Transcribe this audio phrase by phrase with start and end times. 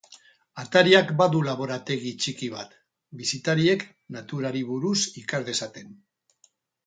[0.61, 2.73] Atariak badu laborategi txiki bat,
[3.19, 3.85] bisitariek
[4.17, 5.93] naturari buruz ikas dezaten.